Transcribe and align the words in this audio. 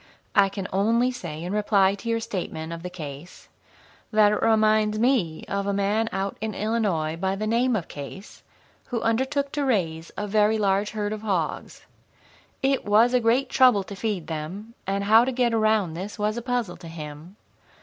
I 0.33 0.49
can 0.49 0.67
only 0.73 1.11
say 1.11 1.43
in 1.43 1.53
reply 1.53 1.93
to 1.93 2.09
your 2.09 2.19
statement 2.19 2.73
of 2.73 2.81
the 2.81 2.89
case 2.89 3.49
that 4.11 4.31
it 4.31 4.41
reminds 4.41 4.97
me 4.97 5.45
of 5.47 5.67
a 5.67 5.73
man 5.75 6.09
out 6.11 6.37
in 6.41 6.55
Illinois, 6.55 7.15
by 7.15 7.35
the 7.35 7.45
name 7.45 7.75
of 7.75 7.87
Case, 7.87 8.41
who 8.87 8.99
undertook 9.01 9.51
to 9.51 9.63
raise 9.63 10.11
a 10.17 10.25
very 10.25 10.57
large 10.57 10.89
herd 10.89 11.13
of 11.13 11.21
hogs. 11.21 11.85
It 12.63 12.83
was 12.83 13.13
a 13.13 13.19
great 13.19 13.47
trouble 13.47 13.83
to 13.83 13.95
feed 13.95 14.25
them, 14.25 14.73
and 14.87 15.03
how 15.03 15.23
to 15.23 15.31
get 15.31 15.53
around 15.53 15.93
this 15.93 16.17
was 16.17 16.35
a 16.35 16.41
puzzle 16.41 16.77
to 16.77 16.87
him. 16.87 17.35